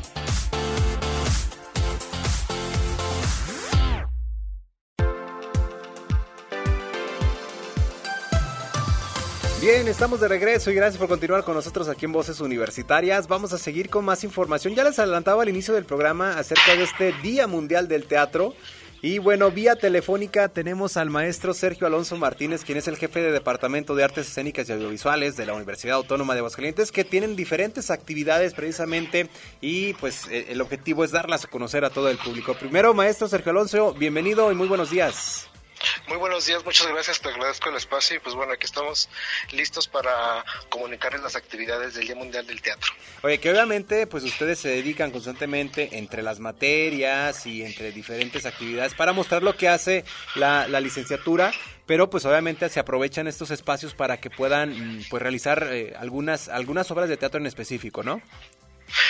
[9.61, 13.29] Bien, estamos de regreso y gracias por continuar con nosotros aquí en Voces Universitarias.
[13.29, 14.75] Vamos a seguir con más información.
[14.75, 18.55] Ya les adelantaba al inicio del programa acerca de este Día Mundial del Teatro.
[19.05, 23.33] Y bueno, vía telefónica tenemos al maestro Sergio Alonso Martínez, quien es el jefe de
[23.33, 27.91] Departamento de Artes Escénicas y Audiovisuales de la Universidad Autónoma de Aguascalientes, que tienen diferentes
[27.91, 29.27] actividades precisamente
[29.59, 32.53] y pues eh, el objetivo es darlas a conocer a todo el público.
[32.53, 35.49] Primero, maestro Sergio Alonso, bienvenido y muy buenos días.
[36.07, 39.09] Muy buenos días, muchas gracias, te agradezco el espacio y pues bueno, aquí estamos
[39.51, 42.91] listos para comunicarles las actividades del Día Mundial del Teatro.
[43.21, 48.93] Oye, que obviamente pues ustedes se dedican constantemente entre las materias y entre diferentes actividades
[48.93, 50.05] para mostrar lo que hace
[50.35, 51.53] la, licenciatura,
[51.85, 56.49] pero pues obviamente se aprovechan estos espacios para que puedan mm, pues realizar eh, algunas,
[56.49, 58.21] algunas obras de teatro en específico, ¿no?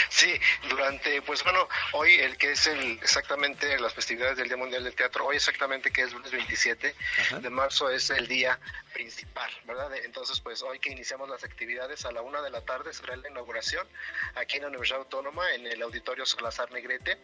[0.09, 4.83] Sí, durante, pues bueno, hoy el que es el exactamente las festividades del Día Mundial
[4.83, 6.95] del Teatro, hoy exactamente que es lunes 27
[7.41, 8.59] de marzo es el día
[8.93, 9.93] principal, ¿verdad?
[10.03, 13.29] Entonces, pues hoy que iniciamos las actividades a la una de la tarde será la
[13.29, 13.87] inauguración
[14.35, 17.17] aquí en la Universidad Autónoma, en el Auditorio Salazar Negrete.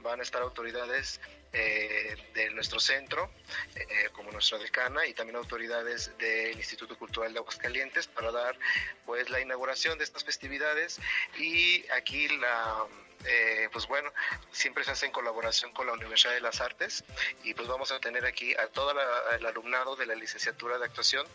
[0.00, 1.20] Van a estar autoridades
[1.54, 3.30] eh, de nuestro centro,
[3.76, 8.58] eh, como nuestra decana, y también autoridades del Instituto Cultural de Aguascalientes para dar
[9.06, 10.98] pues la inauguración de estas festividades.
[11.38, 12.86] Y aquí la
[13.26, 14.12] eh, pues bueno,
[14.52, 17.04] siempre se hace en colaboración con la Universidad de las Artes
[17.42, 18.92] y pues vamos a tener aquí a todo
[19.38, 21.26] el alumnado de la licenciatura de actuación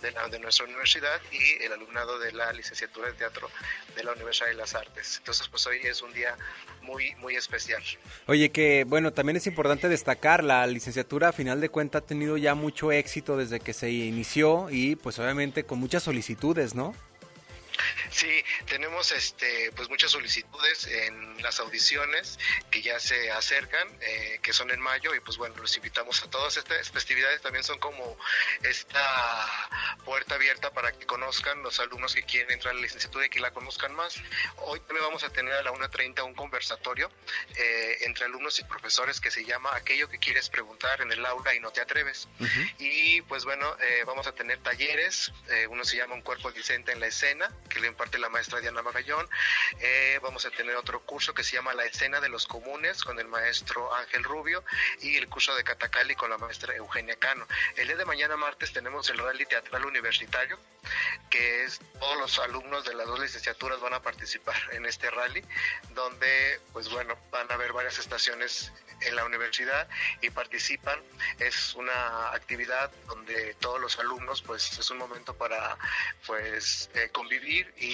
[0.00, 3.50] de, de nuestra universidad y el alumnado de la licenciatura de teatro
[3.96, 5.16] de la Universidad de las Artes.
[5.18, 6.36] Entonces pues hoy es un día
[6.82, 7.82] muy, muy especial.
[8.26, 12.36] Oye, que bueno, también es importante destacar, la licenciatura a final de cuentas ha tenido
[12.36, 16.94] ya mucho éxito desde que se inició y pues obviamente con muchas solicitudes, ¿no?
[18.12, 22.38] Sí, tenemos este, pues muchas solicitudes en las audiciones
[22.70, 26.28] que ya se acercan, eh, que son en mayo, y pues bueno, los invitamos a
[26.28, 26.58] todos.
[26.58, 28.18] Estas festividades también son como
[28.62, 29.70] esta
[30.04, 33.40] puerta abierta para que conozcan los alumnos que quieren entrar a la licenciatura y que
[33.40, 34.16] la conozcan más.
[34.56, 37.10] Hoy también vamos a tener a la 1.30 un conversatorio
[37.56, 41.54] eh, entre alumnos y profesores que se llama Aquello que quieres preguntar en el aula
[41.54, 42.28] y no te atreves.
[42.78, 45.32] Y pues bueno, eh, vamos a tener talleres,
[45.70, 48.82] uno se llama Un cuerpo discente en la escena, que le imparte la maestra Diana
[48.82, 49.28] Magallón.
[49.78, 53.16] Eh, vamos a tener otro curso que se llama La escena de los comunes con
[53.20, 54.64] el maestro Ángel Rubio
[55.02, 57.46] y el curso de Catacali con la maestra Eugenia Cano.
[57.76, 60.58] El día de mañana martes tenemos el rally teatral universitario,
[61.30, 65.44] que es todos los alumnos de las dos licenciaturas van a participar en este rally,
[65.94, 68.72] donde pues bueno, van a haber varias estaciones
[69.06, 69.88] en la universidad
[70.20, 71.00] y participan.
[71.38, 75.76] Es una actividad donde todos los alumnos pues es un momento para
[76.26, 77.91] pues eh, convivir y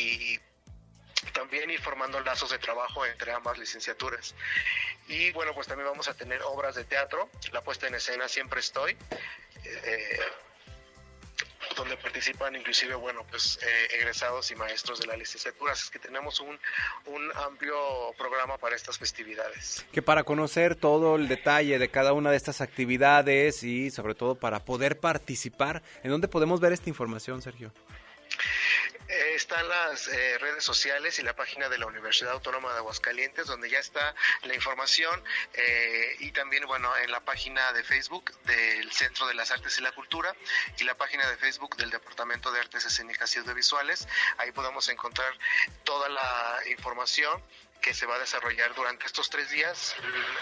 [1.33, 4.35] también ir formando lazos de trabajo entre ambas licenciaturas.
[5.09, 8.61] Y bueno, pues también vamos a tener obras de teatro, la puesta en escena Siempre
[8.61, 8.97] Estoy,
[9.65, 10.21] eh,
[11.77, 15.73] donde participan inclusive, bueno, pues eh, egresados y maestros de la licenciatura.
[15.73, 16.59] Es que tenemos un,
[17.07, 17.77] un amplio
[18.17, 19.85] programa para estas festividades.
[19.93, 24.35] Que para conocer todo el detalle de cada una de estas actividades y sobre todo
[24.35, 27.73] para poder participar, ¿en dónde podemos ver esta información, Sergio?
[29.39, 33.71] Están las eh, redes sociales y la página de la Universidad Autónoma de Aguascalientes, donde
[33.71, 34.13] ya está
[34.43, 35.23] la información
[35.55, 39.83] eh, y también, bueno, en la página de Facebook del Centro de las Artes y
[39.83, 40.35] la Cultura
[40.77, 44.09] y la página de Facebook del Departamento de Artes Escénicas y Audiovisuales.
[44.39, 45.33] Ahí podemos encontrar
[45.85, 47.41] toda la información
[47.81, 49.95] que se va a desarrollar durante estos tres días,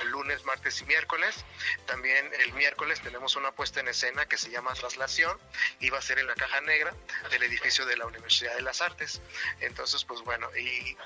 [0.07, 1.45] lunes, martes y miércoles.
[1.87, 5.39] También el miércoles tenemos una puesta en escena que se llama Traslación
[5.81, 6.95] y va a ser en la caja negra
[7.31, 9.21] del edificio de la Universidad de las Artes.
[9.61, 10.97] Entonces, pues bueno, y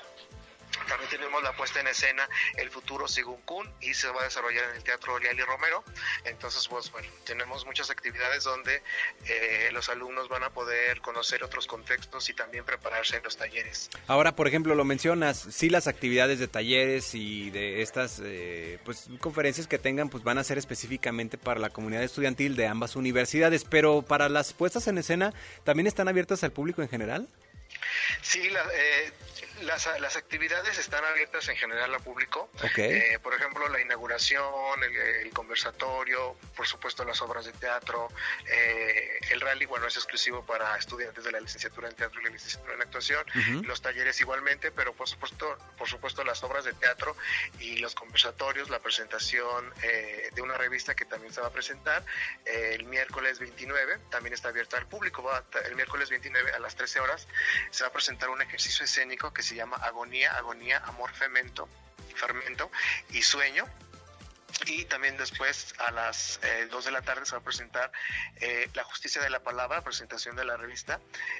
[0.87, 2.27] también tenemos la puesta en escena
[2.57, 5.83] El futuro según Kun y se va a desarrollar en el Teatro Oliali Romero.
[6.25, 8.81] Entonces, pues bueno, tenemos muchas actividades donde
[9.25, 13.89] eh, los alumnos van a poder conocer otros contextos y también prepararse en los talleres.
[14.07, 19.07] Ahora, por ejemplo, lo mencionas, sí las actividades de talleres y de estas eh, pues
[19.19, 23.63] conferencias que tengan, pues van a ser específicamente para la comunidad estudiantil de ambas universidades,
[23.63, 27.27] pero para las puestas en escena, ¿también están abiertas al público en general?
[28.21, 29.11] Sí, la, eh,
[29.61, 32.49] las, las, actividades están abiertas en general al público.
[32.63, 32.91] Okay.
[32.91, 38.07] Eh, por ejemplo, la inauguración, el, el, conversatorio, por supuesto las obras de teatro.
[38.45, 42.29] Eh, el rally, bueno, es exclusivo para estudiantes de la licenciatura en teatro y la
[42.31, 43.25] licenciatura en actuación.
[43.35, 43.65] Uh -huh.
[43.65, 47.15] Los talleres igualmente, pero por supuesto, por supuesto las obras de teatro
[47.59, 52.03] y los conversatorios, la presentación eh, de una revista que también se va a presentar
[52.45, 55.23] eh, el miércoles 29, también está abierta al público.
[55.23, 57.27] Va, el miércoles 29 a las 13 horas
[57.69, 61.67] se va a presentar un ejercicio escénico que se llama Agonía, Agonía, Amor, Fermento,
[62.15, 62.71] Fermento
[63.11, 63.65] y Sueño.
[64.65, 67.91] Y también después a las eh, 2 de la tarde se va a presentar
[68.41, 70.99] eh, La Justicia de la Palabra, presentación de la revista,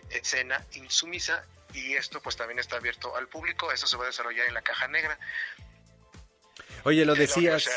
[0.10, 1.44] escena insumisa.
[1.74, 3.72] Y esto pues también está abierto al público.
[3.72, 5.20] Eso se va a desarrollar en la Caja Negra.
[6.84, 7.70] Oye, lo decías,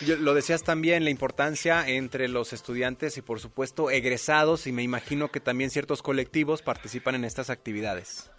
[0.00, 5.30] lo decías también, la importancia entre los estudiantes y por supuesto egresados y me imagino
[5.30, 8.30] que también ciertos colectivos participan en estas actividades.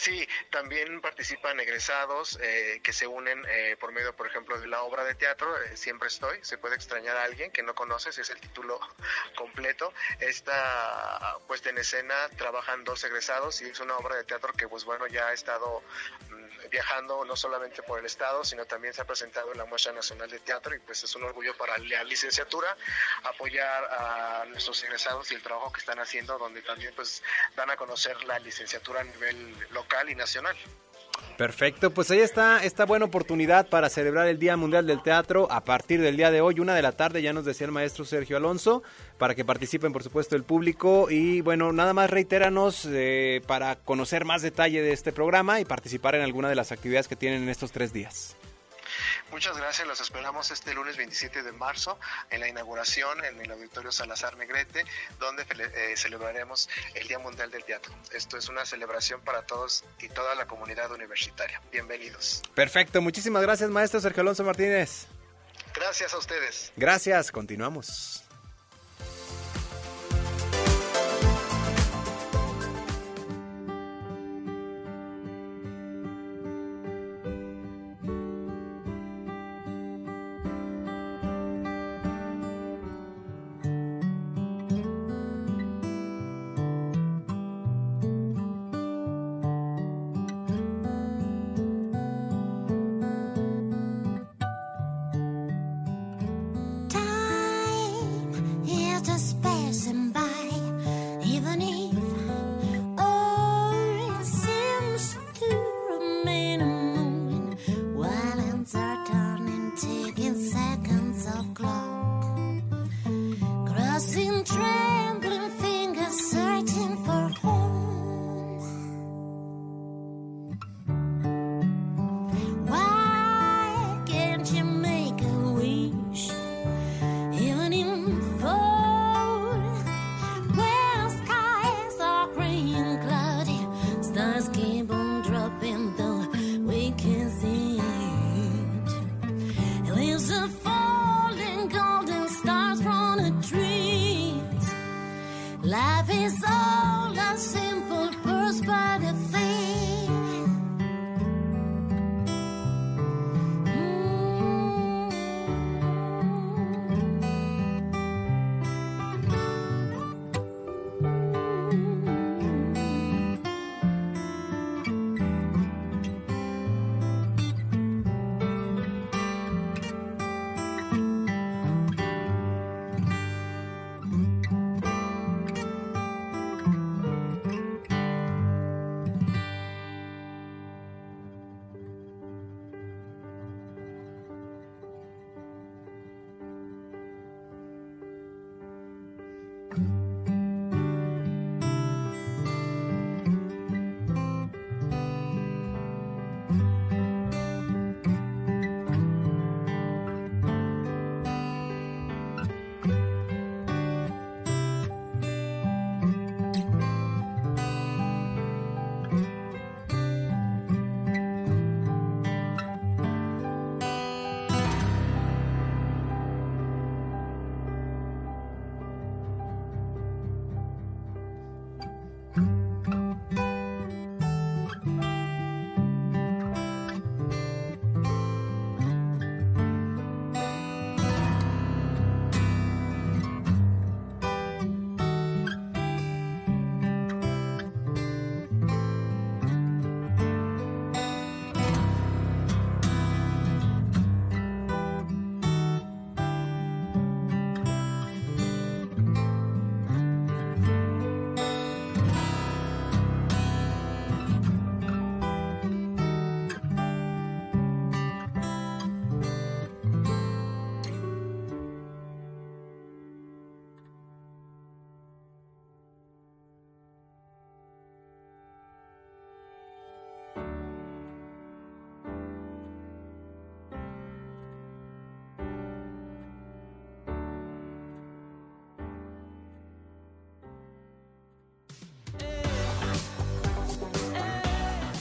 [0.00, 4.82] Sí, también participan egresados eh, que se unen eh, por medio, por ejemplo, de la
[4.82, 8.30] obra de teatro, eh, Siempre Estoy, se puede extrañar a alguien que no conoces, es
[8.30, 8.80] el título
[9.36, 9.92] completo.
[10.18, 14.86] Esta puesta en escena trabajan dos egresados y es una obra de teatro que, pues
[14.86, 15.82] bueno, ya ha estado
[16.30, 19.92] mmm, viajando no solamente por el estado, sino también se ha presentado en la Muestra
[19.92, 22.76] Nacional de Teatro y pues es un orgullo para la licenciatura
[23.24, 27.22] apoyar a nuestros egresados y el trabajo que están haciendo, donde también pues
[27.56, 30.56] dan a conocer la licenciatura a nivel local y nacional.
[31.36, 35.64] Perfecto, pues ahí está esta buena oportunidad para celebrar el Día Mundial del Teatro a
[35.64, 38.36] partir del día de hoy, una de la tarde, ya nos decía el maestro Sergio
[38.36, 38.82] Alonso,
[39.16, 44.26] para que participen por supuesto el público y bueno, nada más reitéranos eh, para conocer
[44.26, 47.48] más detalle de este programa y participar en alguna de las actividades que tienen en
[47.48, 48.36] estos tres días.
[49.30, 51.98] Muchas gracias, los esperamos este lunes 27 de marzo
[52.30, 54.84] en la inauguración en el Auditorio Salazar Negrete,
[55.18, 57.94] donde eh, celebraremos el Día Mundial del Teatro.
[58.12, 61.62] Esto es una celebración para todos y toda la comunidad universitaria.
[61.70, 62.42] Bienvenidos.
[62.54, 65.06] Perfecto, muchísimas gracias, maestro Sergio Alonso Martínez.
[65.74, 66.72] Gracias a ustedes.
[66.76, 68.24] Gracias, continuamos.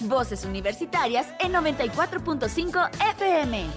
[0.10, 3.70] Voces Universitarias en 94.5 FM.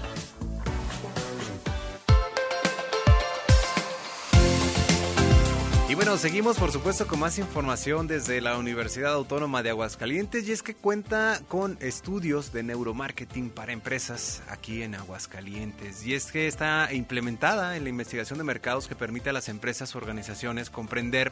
[5.93, 10.53] Y bueno, seguimos por supuesto con más información desde la Universidad Autónoma de Aguascalientes y
[10.53, 16.47] es que cuenta con estudios de neuromarketing para empresas aquí en Aguascalientes y es que
[16.47, 21.31] está implementada en la investigación de mercados que permite a las empresas o organizaciones comprender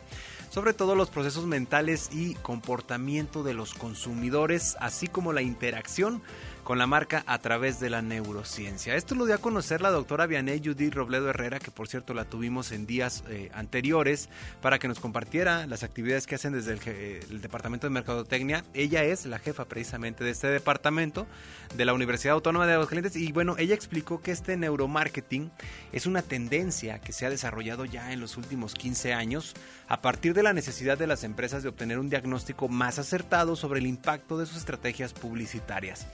[0.50, 6.22] sobre todo los procesos mentales y comportamiento de los consumidores así como la interacción
[6.64, 8.94] con la marca a través de la neurociencia.
[8.94, 12.26] Esto lo dio a conocer la doctora Vianey Judith Robledo Herrera, que por cierto la
[12.26, 14.28] tuvimos en días eh, anteriores
[14.60, 18.64] para que nos compartiera las actividades que hacen desde el, eh, el, Departamento de Mercadotecnia.
[18.74, 21.26] Ella es la jefa precisamente de este departamento
[21.74, 25.50] de la Universidad Autónoma de Aguascalientes y bueno, ella explicó que este neuromarketing
[25.92, 29.54] es una tendencia que se ha desarrollado ya en los últimos 15 años
[29.90, 33.80] a partir de la necesidad de las empresas de obtener un diagnóstico más acertado sobre
[33.80, 36.06] el impacto de sus estrategias publicitarias.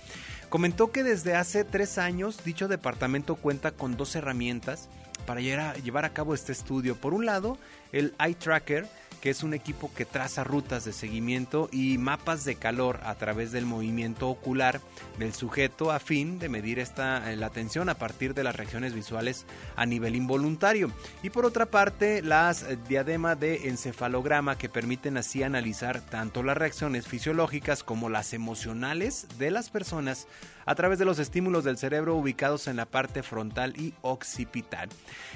[0.48, 4.88] Comentó que desde hace tres años dicho departamento cuenta con dos herramientas
[5.26, 6.96] para llevar a cabo este estudio.
[6.96, 7.58] Por un lado,
[7.92, 8.86] el Eye Tracker,
[9.20, 13.52] que es un equipo que traza rutas de seguimiento y mapas de calor a través
[13.52, 14.80] del movimiento ocular
[15.18, 19.46] del sujeto a fin de medir esta, la tensión a partir de las reacciones visuales
[19.76, 20.90] a nivel involuntario.
[21.22, 27.06] Y por otra parte, las diadema de encefalograma que permiten así analizar tanto las reacciones
[27.06, 30.26] fisiológicas como las emocionales de las personas
[30.66, 34.88] a través de los estímulos del cerebro ubicados en la parte frontal y occipital.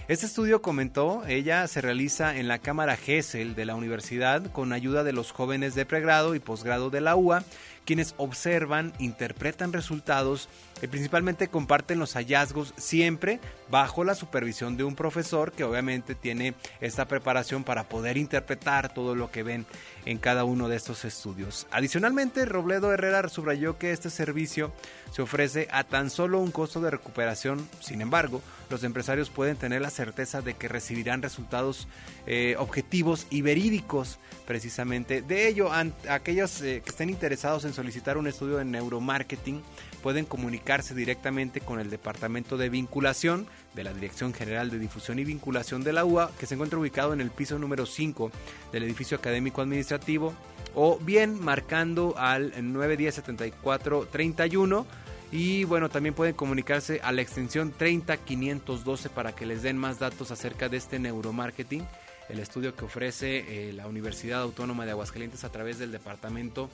[0.08, 5.04] Este estudio comentó, ella se realiza en la cámara GESEL de la universidad con ayuda
[5.04, 7.44] de los jóvenes de pregrado y posgrado de la UA,
[7.84, 10.48] quienes observan, interpretan resultados
[10.82, 16.54] y principalmente comparten los hallazgos siempre bajo la supervisión de un profesor que obviamente tiene
[16.80, 19.66] esta preparación para poder interpretar todo lo que ven
[20.04, 21.66] en cada uno de estos estudios.
[21.70, 24.72] Adicionalmente, Robledo Herrera subrayó que este servicio
[25.12, 29.82] se ofrece a tan solo un costo de recuperación, sin embargo, los empresarios pueden tener
[29.82, 31.88] la certeza de que recibirán resultados
[32.26, 35.22] eh, objetivos y verídicos precisamente.
[35.22, 35.70] De ello,
[36.08, 39.62] aquellos eh, que estén interesados en solicitar un estudio de neuromarketing
[40.02, 45.24] pueden comunicarse directamente con el Departamento de Vinculación de la Dirección General de Difusión y
[45.24, 48.30] Vinculación de la UA, que se encuentra ubicado en el piso número 5
[48.72, 50.34] del edificio académico administrativo,
[50.74, 54.84] o bien marcando al 910-7431.
[55.32, 60.32] Y bueno, también pueden comunicarse a la extensión 30512 para que les den más datos
[60.32, 61.86] acerca de este neuromarketing,
[62.28, 66.68] el estudio que ofrece eh, la Universidad Autónoma de Aguascalientes a través del Departamento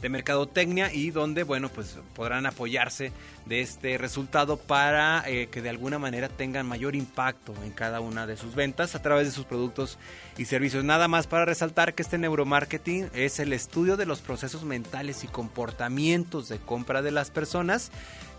[0.00, 3.12] de mercadotecnia y donde, bueno, pues podrán apoyarse
[3.46, 8.26] de este resultado para eh, que de alguna manera tengan mayor impacto en cada una
[8.26, 9.98] de sus ventas a través de sus productos
[10.38, 10.84] y servicios.
[10.84, 15.28] Nada más para resaltar que este neuromarketing es el estudio de los procesos mentales y
[15.28, 17.90] comportamientos de compra de las personas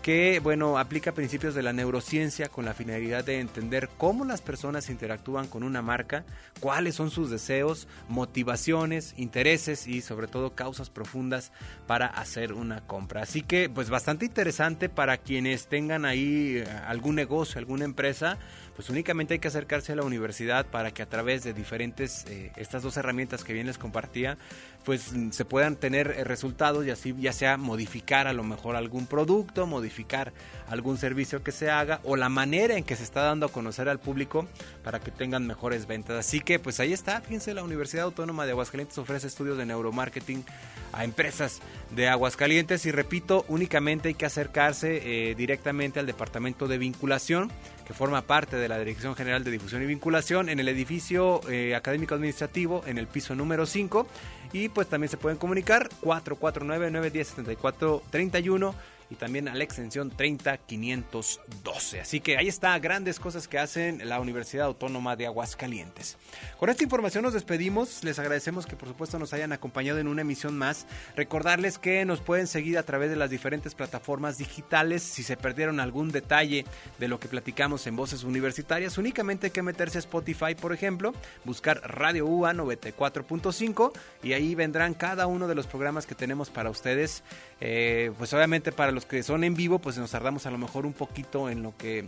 [0.02, 4.90] que bueno, aplica principios de la neurociencia con la finalidad de entender cómo las personas
[4.90, 6.24] interactúan con una marca,
[6.58, 11.52] cuáles son sus deseos, motivaciones, intereses y sobre todo causas profundas
[11.86, 13.22] para hacer una compra.
[13.22, 18.38] Así que pues bastante interesante para quienes tengan ahí eh, algún negocio, alguna empresa,
[18.74, 22.52] pues únicamente hay que acercarse a la universidad para que a través de diferentes, eh,
[22.56, 24.38] estas dos herramientas que bien les compartía,
[24.84, 29.06] pues se puedan tener eh, resultados y así ya sea modificar a lo mejor algún
[29.06, 30.32] producto, modificar
[30.68, 33.88] algún servicio que se haga o la manera en que se está dando a conocer
[33.88, 34.48] al público
[34.82, 36.16] para que tengan mejores ventas.
[36.16, 40.44] Así que pues ahí está, fíjense, la Universidad Autónoma de Aguascalientes ofrece estudios de neuromarketing
[40.92, 41.60] a empresas
[41.94, 47.50] de Aguascalientes y repito, únicamente hay que acercarse eh, directamente al departamento de vinculación
[47.86, 51.74] que forma parte de la Dirección General de Difusión y Vinculación en el edificio eh,
[51.74, 54.06] académico administrativo en el piso número 5
[54.52, 58.74] y pues también se pueden comunicar 449 910 7431
[59.12, 62.00] y también a la extensión 30512.
[62.00, 66.16] Así que ahí está, grandes cosas que hacen la Universidad Autónoma de Aguascalientes.
[66.58, 70.22] Con esta información nos despedimos, les agradecemos que por supuesto nos hayan acompañado en una
[70.22, 70.86] emisión más.
[71.14, 75.02] Recordarles que nos pueden seguir a través de las diferentes plataformas digitales.
[75.02, 76.64] Si se perdieron algún detalle
[76.98, 81.12] de lo que platicamos en Voces Universitarias, únicamente hay que meterse a Spotify, por ejemplo,
[81.44, 83.92] buscar Radio UA 94.5
[84.22, 87.22] y ahí vendrán cada uno de los programas que tenemos para ustedes.
[87.60, 90.86] Eh, pues obviamente para los que son en vivo, pues nos tardamos a lo mejor
[90.86, 92.06] un poquito en lo que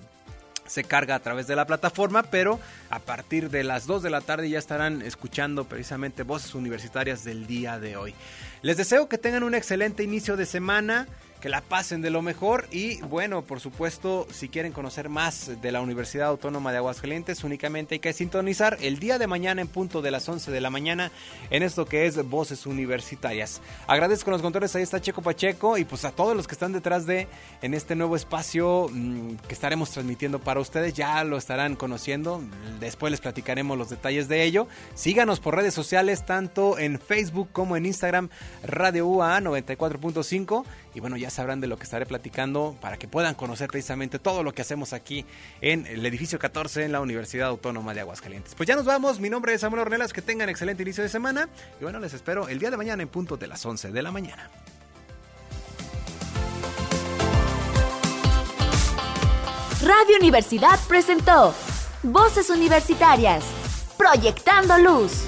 [0.66, 2.58] se carga a través de la plataforma, pero
[2.90, 7.46] a partir de las 2 de la tarde ya estarán escuchando precisamente voces universitarias del
[7.46, 8.14] día de hoy.
[8.62, 11.06] Les deseo que tengan un excelente inicio de semana
[11.44, 15.72] que la pasen de lo mejor y bueno, por supuesto, si quieren conocer más de
[15.72, 20.00] la Universidad Autónoma de Aguascalientes, únicamente hay que sintonizar el día de mañana en punto
[20.00, 21.12] de las 11 de la mañana
[21.50, 23.60] en esto que es Voces Universitarias.
[23.86, 26.72] Agradezco a los controles, ahí está Checo Pacheco y pues a todos los que están
[26.72, 27.28] detrás de
[27.60, 32.42] en este nuevo espacio mm, que estaremos transmitiendo para ustedes, ya lo estarán conociendo,
[32.80, 34.66] después les platicaremos los detalles de ello.
[34.94, 38.30] Síganos por redes sociales, tanto en Facebook como en Instagram,
[38.62, 40.64] Radio UA 94.5
[40.94, 44.42] y bueno, ya sabrán de lo que estaré platicando para que puedan conocer precisamente todo
[44.42, 45.26] lo que hacemos aquí
[45.60, 48.54] en el edificio 14 en la Universidad Autónoma de Aguascalientes.
[48.54, 51.48] Pues ya nos vamos, mi nombre es Samuel Ornelas, que tengan excelente inicio de semana
[51.80, 54.10] y bueno, les espero el día de mañana en punto de las 11 de la
[54.10, 54.50] mañana.
[59.82, 61.54] Radio Universidad presentó
[62.02, 63.44] Voces Universitarias,
[63.98, 65.24] proyectando luz.